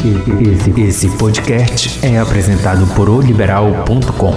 Esse, 0.00 0.80
esse 0.80 1.18
podcast 1.18 2.00
é 2.02 2.18
apresentado 2.18 2.86
por 2.94 3.10
oliberal.com. 3.10 4.34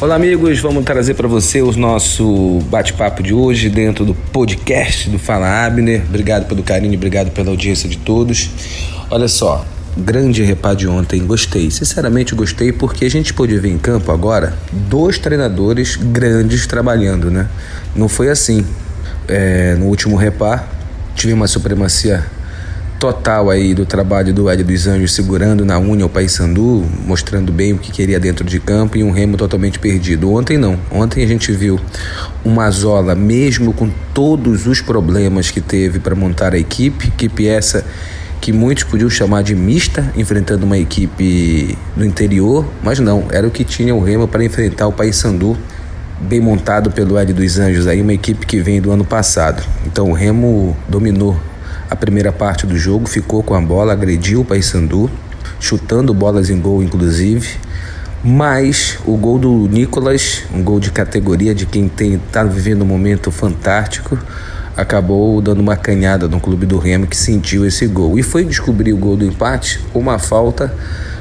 Olá, 0.00 0.16
amigos. 0.16 0.58
Vamos 0.58 0.84
trazer 0.84 1.14
para 1.14 1.28
você 1.28 1.62
o 1.62 1.70
nosso 1.76 2.58
bate-papo 2.68 3.22
de 3.22 3.32
hoje 3.32 3.70
dentro 3.70 4.04
do 4.04 4.12
podcast 4.12 5.08
do 5.08 5.20
Fala 5.20 5.64
Abner. 5.64 6.02
Obrigado 6.08 6.48
pelo 6.48 6.64
carinho, 6.64 6.94
obrigado 6.94 7.30
pela 7.30 7.50
audiência 7.50 7.88
de 7.88 7.98
todos. 7.98 8.50
Olha 9.08 9.28
só, 9.28 9.64
grande 9.96 10.42
repá 10.42 10.74
de 10.74 10.88
ontem, 10.88 11.24
gostei. 11.24 11.70
Sinceramente, 11.70 12.34
gostei 12.34 12.72
porque 12.72 13.04
a 13.04 13.08
gente 13.08 13.32
pôde 13.32 13.56
ver 13.56 13.68
em 13.68 13.78
campo 13.78 14.10
agora 14.10 14.58
dois 14.72 15.16
treinadores 15.16 15.94
grandes 15.94 16.66
trabalhando, 16.66 17.30
né? 17.30 17.48
Não 17.94 18.08
foi 18.08 18.30
assim. 18.30 18.66
É, 19.34 19.74
no 19.76 19.86
último 19.86 20.14
repá, 20.14 20.62
tive 21.14 21.32
uma 21.32 21.46
supremacia 21.46 22.22
total 23.00 23.48
aí 23.48 23.72
do 23.72 23.86
trabalho 23.86 24.30
do 24.30 24.50
Hélio 24.50 24.62
dos 24.62 24.86
Anjos 24.86 25.14
segurando 25.14 25.64
na 25.64 25.78
unha 25.78 26.04
o 26.04 26.08
Paysandu, 26.10 26.84
mostrando 27.06 27.50
bem 27.50 27.72
o 27.72 27.78
que 27.78 27.90
queria 27.90 28.20
dentro 28.20 28.44
de 28.44 28.60
campo 28.60 28.98
e 28.98 29.02
um 29.02 29.10
Remo 29.10 29.38
totalmente 29.38 29.78
perdido. 29.78 30.30
Ontem 30.30 30.58
não. 30.58 30.78
Ontem 30.90 31.24
a 31.24 31.26
gente 31.26 31.50
viu 31.50 31.80
uma 32.44 32.70
Zola, 32.70 33.14
mesmo 33.14 33.72
com 33.72 33.90
todos 34.12 34.66
os 34.66 34.82
problemas 34.82 35.50
que 35.50 35.62
teve 35.62 35.98
para 35.98 36.14
montar 36.14 36.52
a 36.52 36.58
equipe, 36.58 37.08
equipe 37.08 37.48
essa 37.48 37.86
que 38.38 38.52
muitos 38.52 38.84
podiam 38.84 39.08
chamar 39.08 39.42
de 39.42 39.54
mista, 39.54 40.12
enfrentando 40.14 40.66
uma 40.66 40.76
equipe 40.76 41.78
do 41.96 42.04
interior, 42.04 42.66
mas 42.82 42.98
não, 42.98 43.28
era 43.30 43.46
o 43.46 43.50
que 43.50 43.64
tinha 43.64 43.94
o 43.94 44.04
Remo 44.04 44.28
para 44.28 44.44
enfrentar 44.44 44.86
o 44.88 44.92
Paysandu, 44.92 45.56
bem 46.22 46.40
montado 46.40 46.90
pelo 46.90 47.18
Hélio 47.18 47.34
dos 47.34 47.58
Anjos, 47.58 47.86
aí 47.86 48.00
uma 48.00 48.12
equipe 48.12 48.46
que 48.46 48.60
vem 48.60 48.80
do 48.80 48.90
ano 48.90 49.04
passado. 49.04 49.62
Então 49.84 50.10
o 50.10 50.12
Remo 50.12 50.76
dominou 50.88 51.36
a 51.90 51.96
primeira 51.96 52.32
parte 52.32 52.66
do 52.66 52.78
jogo, 52.78 53.06
ficou 53.06 53.42
com 53.42 53.54
a 53.54 53.60
bola, 53.60 53.92
agrediu 53.92 54.40
o 54.40 54.44
Paysandu, 54.44 55.10
chutando 55.58 56.14
bolas 56.14 56.48
em 56.48 56.60
gol, 56.60 56.82
inclusive. 56.82 57.48
Mas 58.24 58.98
o 59.04 59.16
gol 59.16 59.38
do 59.38 59.68
Nicolas, 59.68 60.44
um 60.54 60.62
gol 60.62 60.78
de 60.78 60.92
categoria 60.92 61.54
de 61.54 61.66
quem 61.66 61.90
está 62.14 62.44
vivendo 62.44 62.82
um 62.82 62.86
momento 62.86 63.30
fantástico, 63.32 64.16
acabou 64.76 65.40
dando 65.40 65.60
uma 65.60 65.76
canhada 65.76 66.28
no 66.28 66.40
clube 66.40 66.64
do 66.64 66.78
Remo 66.78 67.06
que 67.06 67.16
sentiu 67.16 67.66
esse 67.66 67.86
gol. 67.86 68.16
E 68.18 68.22
foi 68.22 68.44
descobrir 68.44 68.92
o 68.92 68.96
gol 68.96 69.16
do 69.16 69.24
empate 69.24 69.80
uma 69.92 70.20
falta 70.20 70.72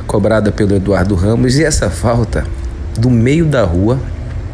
cobrada 0.06 0.52
pelo 0.52 0.76
Eduardo 0.76 1.16
Ramos. 1.16 1.58
E 1.58 1.64
essa 1.64 1.90
falta, 1.90 2.46
do 2.98 3.10
meio 3.10 3.46
da 3.46 3.64
rua, 3.64 4.00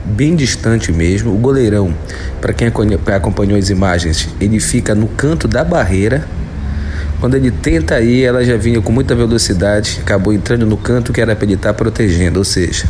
bem 0.08 0.36
distante 0.36 0.92
mesmo. 0.92 1.34
O 1.34 1.38
goleirão, 1.38 1.94
para 2.40 2.54
quem 2.54 2.68
acompanhou 3.16 3.58
as 3.58 3.70
imagens, 3.70 4.30
ele 4.40 4.60
fica 4.60 4.96
no 4.96 5.08
canto 5.08 5.48
da 5.48 5.64
barreira. 5.64 6.26
Quando 7.20 7.36
ele 7.36 7.50
tenta 7.50 8.00
ir, 8.00 8.24
ela 8.24 8.44
já 8.44 8.56
vinha 8.56 8.80
com 8.80 8.92
muita 8.92 9.16
velocidade, 9.16 10.00
acabou 10.02 10.32
entrando 10.32 10.68
no 10.68 10.78
canto 10.78 11.12
que 11.12 11.20
era 11.20 11.36
para 11.36 11.46
ele 11.46 11.56
estar 11.56 11.74
protegendo, 11.74 12.38
ou 12.38 12.46
seja, 12.46 12.86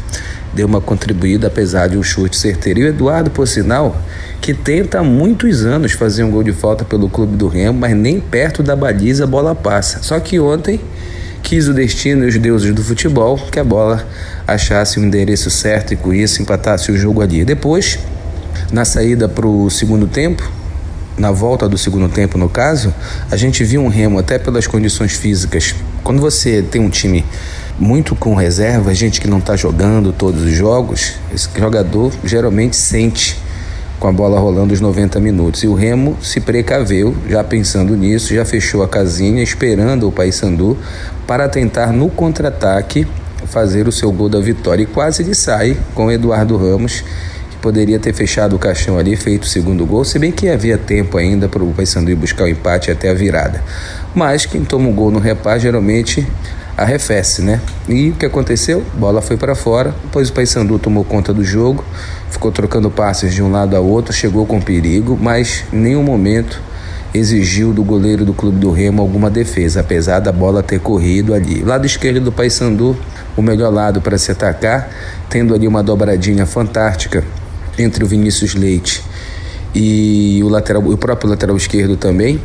deu 0.53 0.67
uma 0.67 0.81
contribuída 0.81 1.47
apesar 1.47 1.87
de 1.87 1.97
um 1.97 2.03
chute 2.03 2.35
certeiro. 2.35 2.81
E 2.81 2.83
o 2.83 2.87
Eduardo, 2.87 3.31
por 3.31 3.47
sinal, 3.47 4.01
que 4.41 4.53
tenta 4.53 4.99
há 4.99 5.03
muitos 5.03 5.65
anos 5.65 5.93
fazer 5.93 6.23
um 6.23 6.31
gol 6.31 6.43
de 6.43 6.51
falta 6.51 6.83
pelo 6.83 7.09
clube 7.09 7.37
do 7.37 7.47
Remo, 7.47 7.79
mas 7.79 7.95
nem 7.95 8.19
perto 8.19 8.61
da 8.61 8.75
baliza 8.75 9.23
a 9.23 9.27
bola 9.27 9.55
passa. 9.55 10.03
Só 10.03 10.19
que 10.19 10.37
ontem 10.39 10.81
quis 11.43 11.67
o 11.67 11.73
destino 11.73 12.25
e 12.25 12.27
os 12.27 12.37
deuses 12.37 12.73
do 12.73 12.83
futebol 12.83 13.37
que 13.51 13.59
a 13.59 13.63
bola 13.63 14.05
achasse 14.47 14.99
o 14.99 15.05
endereço 15.05 15.49
certo 15.49 15.93
e 15.93 15.97
com 15.97 16.13
isso 16.13 16.41
empatasse 16.41 16.91
o 16.91 16.97
jogo 16.97 17.21
ali. 17.21 17.43
Depois, 17.45 17.99
na 18.71 18.85
saída 18.85 19.27
para 19.29 19.47
o 19.47 19.69
segundo 19.69 20.07
tempo, 20.07 20.49
na 21.17 21.31
volta 21.31 21.67
do 21.67 21.77
segundo 21.77 22.07
tempo 22.09 22.37
no 22.37 22.47
caso, 22.47 22.93
a 23.31 23.35
gente 23.35 23.63
viu 23.63 23.81
um 23.81 23.87
Remo 23.87 24.19
até 24.19 24.37
pelas 24.37 24.67
condições 24.67 25.13
físicas. 25.13 25.73
Quando 26.03 26.21
você 26.21 26.61
tem 26.61 26.81
um 26.81 26.89
time 26.89 27.25
muito 27.79 28.15
com 28.15 28.35
reserva, 28.35 28.93
gente 28.93 29.19
que 29.19 29.27
não 29.27 29.39
está 29.39 29.55
jogando 29.55 30.11
todos 30.11 30.43
os 30.43 30.51
jogos, 30.51 31.13
esse 31.33 31.49
jogador 31.57 32.11
geralmente 32.23 32.75
sente 32.75 33.37
com 33.99 34.07
a 34.07 34.11
bola 34.11 34.39
rolando 34.39 34.73
os 34.73 34.81
90 34.81 35.19
minutos. 35.19 35.63
E 35.63 35.67
o 35.67 35.73
Remo 35.73 36.17
se 36.21 36.39
precaveu, 36.39 37.15
já 37.27 37.43
pensando 37.43 37.95
nisso, 37.95 38.33
já 38.33 38.45
fechou 38.45 38.83
a 38.83 38.87
casinha, 38.87 39.41
esperando 39.41 40.07
o 40.07 40.11
Paysandu 40.11 40.77
para 41.25 41.49
tentar 41.49 41.91
no 41.91 42.09
contra-ataque 42.09 43.07
fazer 43.45 43.87
o 43.87 43.91
seu 43.91 44.11
gol 44.11 44.29
da 44.29 44.39
vitória. 44.39 44.83
E 44.83 44.85
quase 44.85 45.23
ele 45.23 45.33
sai 45.33 45.77
com 45.93 46.11
Eduardo 46.11 46.57
Ramos, 46.57 47.03
que 47.49 47.57
poderia 47.57 47.99
ter 47.99 48.13
fechado 48.13 48.55
o 48.55 48.59
caixão 48.59 48.97
ali, 48.97 49.15
feito 49.15 49.43
o 49.43 49.47
segundo 49.47 49.85
gol, 49.85 50.03
se 50.03 50.19
bem 50.19 50.31
que 50.31 50.49
havia 50.49 50.77
tempo 50.77 51.17
ainda 51.17 51.47
para 51.47 51.63
o 51.63 51.73
Paysandu 51.73 52.11
ir 52.11 52.15
buscar 52.15 52.43
o 52.43 52.47
empate 52.47 52.91
até 52.91 53.09
a 53.09 53.13
virada. 53.13 53.63
Mas 54.13 54.45
quem 54.45 54.63
toma 54.63 54.89
o 54.89 54.93
gol 54.93 55.11
no 55.11 55.19
repá 55.19 55.57
geralmente 55.57 56.27
arrefece, 56.77 57.41
né? 57.41 57.59
E 57.89 58.09
o 58.09 58.13
que 58.13 58.25
aconteceu? 58.25 58.83
Bola 58.93 59.21
foi 59.21 59.35
para 59.35 59.55
fora, 59.55 59.95
depois 60.03 60.29
o 60.29 60.33
Paysandu 60.33 60.77
tomou 60.77 61.03
conta 61.03 61.33
do 61.33 61.43
jogo, 61.43 61.83
ficou 62.29 62.51
trocando 62.51 62.89
passes 62.89 63.33
de 63.33 63.41
um 63.41 63.51
lado 63.51 63.75
a 63.75 63.79
outro, 63.79 64.13
chegou 64.13 64.45
com 64.45 64.61
perigo, 64.61 65.17
mas 65.19 65.63
em 65.71 65.77
nenhum 65.77 66.03
momento 66.03 66.61
exigiu 67.13 67.73
do 67.73 67.83
goleiro 67.83 68.25
do 68.25 68.33
clube 68.33 68.59
do 68.59 68.71
Remo 68.71 69.01
alguma 69.01 69.29
defesa, 69.29 69.79
apesar 69.79 70.19
da 70.19 70.31
bola 70.31 70.61
ter 70.61 70.79
corrido 70.79 71.33
ali. 71.33 71.63
Lado 71.63 71.85
esquerdo 71.85 72.21
do 72.21 72.31
Paysandu, 72.31 72.95
o 73.35 73.41
melhor 73.41 73.73
lado 73.73 74.01
para 74.01 74.17
se 74.17 74.31
atacar, 74.31 74.89
tendo 75.29 75.53
ali 75.53 75.67
uma 75.67 75.81
dobradinha 75.81 76.45
fantástica 76.45 77.23
entre 77.77 78.03
o 78.03 78.07
Vinícius 78.07 78.55
Leite 78.55 79.03
e 79.73 80.41
o 80.43 80.49
lateral, 80.49 80.81
o 80.83 80.97
próprio 80.97 81.29
lateral 81.29 81.55
esquerdo 81.55 81.95
também 81.95 82.41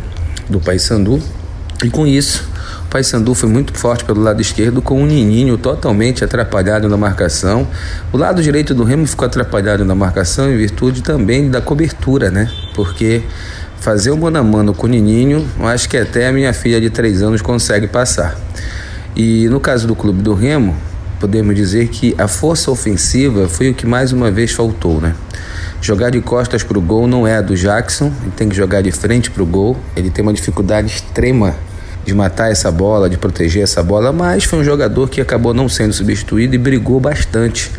do 0.48 0.60
Paysandu. 0.60 1.20
E 1.82 1.90
com 1.90 2.06
isso, 2.06 2.48
Paysandu 2.92 3.34
foi 3.34 3.48
muito 3.48 3.72
forte 3.72 4.04
pelo 4.04 4.20
lado 4.20 4.42
esquerdo, 4.42 4.82
com 4.82 5.02
o 5.02 5.06
Nininho 5.06 5.56
totalmente 5.56 6.22
atrapalhado 6.22 6.90
na 6.90 6.96
marcação. 6.98 7.66
O 8.12 8.18
lado 8.18 8.42
direito 8.42 8.74
do 8.74 8.84
Remo 8.84 9.06
ficou 9.06 9.24
atrapalhado 9.24 9.82
na 9.82 9.94
marcação 9.94 10.52
em 10.52 10.58
virtude 10.58 11.02
também 11.02 11.50
da 11.50 11.62
cobertura, 11.62 12.30
né? 12.30 12.50
Porque 12.74 13.22
fazer 13.80 14.10
o 14.10 14.18
mano 14.18 14.38
a 14.38 14.42
mano 14.42 14.74
com 14.74 14.86
o 14.86 14.90
Nininho, 14.90 15.48
acho 15.60 15.88
que 15.88 15.96
até 15.96 16.28
a 16.28 16.32
minha 16.32 16.52
filha 16.52 16.78
de 16.78 16.90
3 16.90 17.22
anos 17.22 17.40
consegue 17.40 17.86
passar. 17.86 18.38
E 19.16 19.48
no 19.48 19.58
caso 19.58 19.86
do 19.86 19.96
clube 19.96 20.20
do 20.20 20.34
Remo, 20.34 20.76
podemos 21.18 21.56
dizer 21.56 21.88
que 21.88 22.14
a 22.18 22.28
força 22.28 22.70
ofensiva 22.70 23.48
foi 23.48 23.70
o 23.70 23.74
que 23.74 23.86
mais 23.86 24.12
uma 24.12 24.30
vez 24.30 24.52
faltou, 24.52 25.00
né? 25.00 25.14
Jogar 25.80 26.10
de 26.10 26.20
costas 26.20 26.62
para 26.62 26.78
o 26.78 26.82
gol 26.82 27.08
não 27.08 27.26
é 27.26 27.38
a 27.38 27.40
do 27.40 27.56
Jackson, 27.56 28.12
ele 28.20 28.32
tem 28.36 28.50
que 28.50 28.54
jogar 28.54 28.82
de 28.82 28.92
frente 28.92 29.30
para 29.30 29.42
o 29.42 29.46
gol. 29.46 29.78
Ele 29.96 30.10
tem 30.10 30.22
uma 30.22 30.34
dificuldade 30.34 30.88
extrema 30.88 31.54
de 32.04 32.14
matar 32.14 32.50
essa 32.50 32.70
bola, 32.70 33.08
de 33.08 33.16
proteger 33.16 33.62
essa 33.62 33.82
bola, 33.82 34.12
mas 34.12 34.44
foi 34.44 34.58
um 34.58 34.64
jogador 34.64 35.08
que 35.08 35.20
acabou 35.20 35.54
não 35.54 35.68
sendo 35.68 35.92
substituído 35.92 36.54
e 36.54 36.58
brigou 36.58 36.98
bastante 36.98 37.70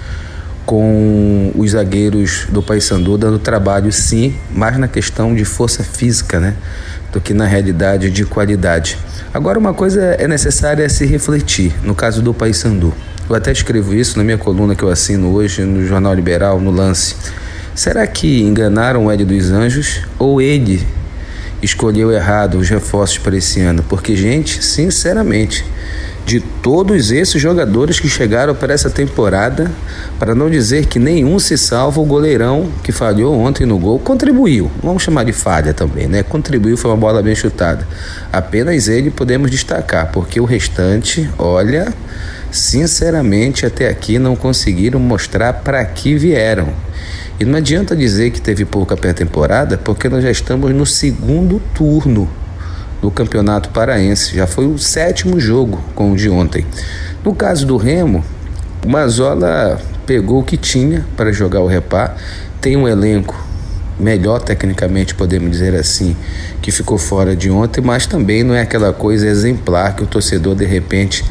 com 0.66 1.52
os 1.56 1.72
zagueiros 1.72 2.48
do 2.50 2.64
Paysandu, 2.64 3.18
dando 3.18 3.38
trabalho 3.38 3.92
sim, 3.92 4.36
mais 4.50 4.78
na 4.78 4.88
questão 4.88 5.36
de 5.36 5.44
força 5.44 5.84
física, 5.84 6.40
né, 6.40 6.56
do 7.12 7.20
que 7.20 7.34
na 7.34 7.46
realidade 7.46 8.10
de 8.10 8.26
qualidade. 8.26 8.98
Agora 9.34 9.60
uma 9.60 9.74
coisa 9.74 10.02
é 10.02 10.28
necessária 10.28 10.88
se 10.88 11.06
refletir, 11.06 11.74
no 11.84 11.94
caso 11.94 12.22
do 12.22 12.34
Paysandu. 12.34 12.94
Eu 13.30 13.36
até 13.36 13.52
escrevo 13.52 13.94
isso 13.94 14.18
na 14.18 14.24
minha 14.24 14.38
coluna 14.38 14.76
que 14.76 14.84
eu 14.84 14.90
assino 14.90 15.34
hoje 15.34 15.64
no 15.64 15.86
Jornal 15.86 16.14
Liberal, 16.14 16.60
no 16.60 16.72
Lance. 16.72 17.16
Será 17.74 18.06
que 18.06 18.42
enganaram 18.42 19.06
o 19.06 19.12
Hélio 19.12 19.26
dos 19.26 19.50
Anjos 19.50 20.02
ou 20.20 20.42
ele 20.42 20.86
escolheu 21.64 22.12
errado 22.12 22.58
os 22.58 22.70
reforços 22.70 23.18
para 23.18 23.38
esse 23.38 23.62
ano, 23.62 23.84
porque, 23.88 24.16
gente, 24.16 24.64
sinceramente, 24.64 25.66
de 26.26 26.40
todos 26.40 27.12
esses 27.12 27.42
jogadores 27.42 28.00
que 28.00 28.08
chegaram 28.08 28.56
para 28.56 28.74
essa 28.74 28.90
temporada, 28.90 29.72
para 30.18 30.34
não 30.34 30.50
dizer 30.50 30.86
que 30.86 30.98
nenhum 30.98 31.38
se 31.38 31.58
salva, 31.58 32.00
o 32.00 32.06
goleirão 32.06 32.72
que 32.84 32.92
falhou 32.92 33.38
ontem 33.38 33.66
no 33.66 33.78
gol 33.78 34.00
contribuiu. 34.00 34.72
Vamos 34.82 35.04
chamar 35.04 35.26
de 35.26 35.34
falha 35.34 35.74
também, 35.74 36.08
né? 36.08 36.24
Contribuiu, 36.24 36.78
foi 36.78 36.92
uma 36.92 36.98
bola 36.98 37.22
bem 37.22 37.36
chutada. 37.36 37.86
Apenas 38.32 38.88
ele 38.88 39.12
podemos 39.12 39.52
destacar, 39.52 40.12
porque 40.12 40.40
o 40.40 40.46
restante, 40.46 41.30
olha, 41.38 41.94
sinceramente, 42.52 43.66
até 43.66 43.90
aqui 43.90 44.18
não 44.18 44.36
conseguiram 44.36 45.00
mostrar 45.00 45.54
para 45.54 45.84
que 45.84 46.16
vieram. 46.16 46.70
E 47.40 47.46
não 47.46 47.58
adianta 47.58 47.96
dizer 47.96 48.32
que 48.32 48.40
teve 48.40 48.64
pouca 48.64 48.96
pré-temporada, 48.96 49.78
porque 49.78 50.08
nós 50.08 50.24
já 50.24 50.32
estamos 50.32 50.74
no 50.74 50.86
segundo 50.86 51.62
turno 51.74 52.30
do 53.02 53.12
Campeonato 53.12 53.70
Paraense. 53.70 54.36
Já 54.36 54.48
foi 54.48 54.66
o 54.66 54.78
sétimo 54.78 55.40
jogo 55.40 55.84
com 55.96 56.12
o 56.12 56.16
de 56.16 56.30
ontem. 56.30 56.66
No 57.24 57.34
caso 57.34 57.66
do 57.66 57.76
Remo, 57.76 58.24
o 58.86 58.90
Mazola 58.90 59.80
pegou 60.06 60.42
o 60.42 60.44
que 60.44 60.58
tinha 60.58 61.06
para 61.18 61.32
jogar 61.32 61.62
o 61.62 61.68
repá, 61.68 62.16
tem 62.62 62.78
um 62.78 62.88
elenco 62.88 63.36
melhor 64.00 64.40
tecnicamente, 64.40 65.16
podemos 65.16 65.52
dizer 65.52 65.76
assim, 65.76 66.16
que 66.62 66.72
ficou 66.72 66.98
fora 66.98 67.36
de 67.36 67.50
ontem, 67.50 67.82
mas 67.82 68.06
também 68.06 68.44
não 68.44 68.56
é 68.56 68.62
aquela 68.62 68.92
coisa 68.92 69.28
exemplar 69.28 69.96
que 69.96 70.04
o 70.04 70.08
torcedor 70.08 70.56
de 70.56 70.66
repente 70.66 71.24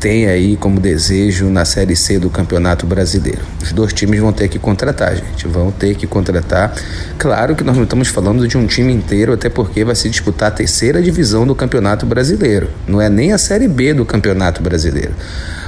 tem 0.00 0.26
aí 0.26 0.56
como 0.56 0.78
desejo 0.78 1.46
na 1.46 1.64
Série 1.64 1.96
C 1.96 2.18
do 2.18 2.30
Campeonato 2.30 2.86
Brasileiro. 2.86 3.42
Os 3.62 3.72
dois 3.72 3.92
times 3.92 4.20
vão 4.20 4.32
ter 4.32 4.48
que 4.48 4.58
contratar, 4.58 5.16
gente. 5.16 5.46
Vão 5.46 5.70
ter 5.72 5.94
que 5.94 6.06
contratar. 6.06 6.72
Claro 7.18 7.56
que 7.56 7.64
nós 7.64 7.76
não 7.76 7.84
estamos 7.84 8.08
falando 8.08 8.46
de 8.46 8.56
um 8.56 8.66
time 8.66 8.92
inteiro, 8.92 9.32
até 9.32 9.48
porque 9.48 9.84
vai 9.84 9.94
se 9.94 10.08
disputar 10.08 10.48
a 10.48 10.52
terceira 10.52 11.02
divisão 11.02 11.46
do 11.46 11.54
Campeonato 11.54 12.06
Brasileiro. 12.06 12.68
Não 12.86 13.00
é 13.00 13.08
nem 13.08 13.32
a 13.32 13.38
Série 13.38 13.66
B 13.66 13.92
do 13.92 14.04
Campeonato 14.04 14.62
Brasileiro. 14.62 15.12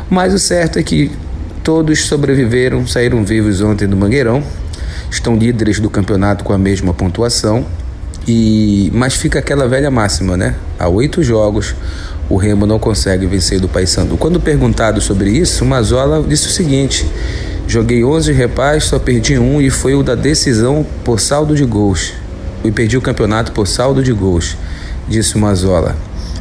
Mas 0.08 0.32
o 0.32 0.38
certo 0.38 0.78
é 0.78 0.82
que 0.82 1.10
todos 1.64 2.06
sobreviveram, 2.06 2.86
saíram 2.86 3.24
vivos 3.24 3.60
ontem 3.60 3.88
do 3.88 3.96
Mangueirão. 3.96 4.42
Estão 5.10 5.36
líderes 5.36 5.80
do 5.80 5.90
campeonato 5.90 6.44
com 6.44 6.52
a 6.52 6.58
mesma 6.58 6.94
pontuação. 6.94 7.66
E 8.32 8.92
mas 8.94 9.14
fica 9.14 9.40
aquela 9.40 9.66
velha 9.66 9.90
máxima, 9.90 10.36
né? 10.36 10.54
Há 10.78 10.86
oito 10.88 11.20
jogos, 11.20 11.74
o 12.28 12.36
Remo 12.36 12.64
não 12.64 12.78
consegue 12.78 13.26
vencer 13.26 13.58
do 13.58 13.68
Paysandu. 13.68 14.16
Quando 14.16 14.38
perguntado 14.38 15.00
sobre 15.00 15.30
isso, 15.30 15.64
Mazola 15.64 16.22
disse 16.22 16.46
o 16.46 16.50
seguinte: 16.50 17.04
joguei 17.66 18.04
11 18.04 18.30
repais, 18.30 18.84
só 18.84 19.00
perdi 19.00 19.36
um 19.36 19.60
e 19.60 19.68
foi 19.68 19.96
o 19.96 20.02
da 20.04 20.14
decisão 20.14 20.86
por 21.02 21.18
saldo 21.18 21.56
de 21.56 21.64
gols. 21.64 22.12
E 22.62 22.70
perdi 22.70 22.96
o 22.96 23.02
campeonato 23.02 23.50
por 23.50 23.66
saldo 23.66 24.00
de 24.00 24.12
gols, 24.12 24.56
disse 25.08 25.34
o 25.34 25.40
Mazola, 25.40 25.96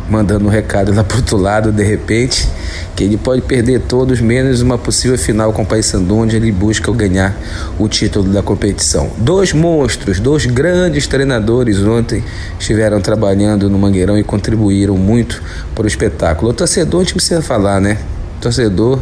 mandando 0.09 0.45
um 0.45 0.50
recado 0.50 0.94
lá 0.94 1.03
pro 1.03 1.17
outro 1.17 1.38
lado, 1.38 1.71
de 1.71 1.83
repente, 1.83 2.47
que 2.95 3.03
ele 3.03 3.17
pode 3.17 3.41
perder 3.41 3.81
todos, 3.81 4.19
menos 4.19 4.61
uma 4.61 4.77
possível 4.77 5.17
final 5.17 5.53
com 5.53 5.61
o 5.61 5.65
Paysandu, 5.65 6.17
onde 6.17 6.35
ele 6.35 6.51
busca 6.51 6.91
ganhar 6.91 7.38
o 7.77 7.88
título 7.88 8.29
da 8.29 8.41
competição. 8.41 9.11
Dois 9.17 9.53
monstros, 9.53 10.19
dois 10.19 10.45
grandes 10.45 11.07
treinadores 11.07 11.79
ontem 11.79 12.23
estiveram 12.59 13.00
trabalhando 13.00 13.69
no 13.69 13.77
Mangueirão 13.77 14.17
e 14.17 14.23
contribuíram 14.23 14.97
muito 14.97 15.41
para 15.75 15.85
o 15.85 15.88
espetáculo. 15.88 16.51
O 16.51 16.53
torcedor, 16.53 17.01
a 17.01 17.03
gente 17.03 17.13
precisa 17.13 17.41
falar, 17.41 17.79
né? 17.79 17.97
O 18.38 18.41
torcedor 18.41 19.00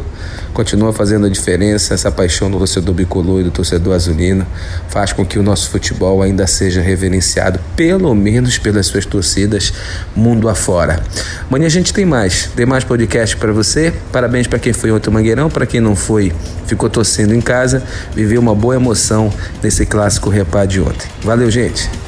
continua 0.58 0.92
fazendo 0.92 1.28
a 1.28 1.30
diferença. 1.30 1.94
Essa 1.94 2.12
paixão 2.12 2.50
do 2.50 2.58
torcedor 2.58 2.96
bicolor 2.96 3.42
e 3.42 3.44
do 3.44 3.52
torcedor 3.52 3.94
azulino 3.94 4.44
faz 4.90 5.14
com 5.14 5.24
que 5.24 5.38
o 5.38 5.44
nosso 5.44 5.70
futebol 5.70 6.24
ainda 6.24 6.48
seja 6.48 6.82
reverenciado, 6.82 7.60
pelo 7.76 8.16
menos 8.16 8.58
pelas 8.58 8.88
suas 8.88 9.06
torcidas, 9.06 9.72
mundo 10.16 10.50
afora. 10.50 11.04
Amanhã 11.48 11.68
a 11.68 11.70
gente 11.70 11.94
tem 11.94 12.08
mais, 12.08 12.50
tem 12.56 12.66
mais 12.66 12.84
podcast 12.84 13.38
para 13.38 13.54
você. 13.54 13.94
Parabéns 14.12 14.48
para 14.48 14.58
quem 14.58 14.74
foi 14.74 14.92
ontem 14.92 15.12
Mangueirão, 15.12 15.48
para 15.48 15.68
quem 15.68 15.80
não 15.80 15.96
foi, 15.96 16.34
ficou 16.66 16.90
torcendo 16.90 17.36
em 17.36 17.42
casa, 17.42 17.84
viveu 18.16 18.42
uma 18.42 18.56
boa 18.56 18.76
emoção 18.76 19.32
nesse 19.62 19.86
clássico 19.86 20.28
repá 20.28 20.66
de 20.66 20.82
ontem. 20.82 21.08
Valeu, 21.22 21.52
gente! 21.52 22.07